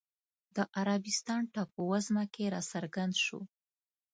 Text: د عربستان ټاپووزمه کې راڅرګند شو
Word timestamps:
د 0.55 0.57
عربستان 0.79 1.41
ټاپووزمه 1.53 2.23
کې 2.33 2.45
راڅرګند 2.53 3.13
شو 3.25 3.39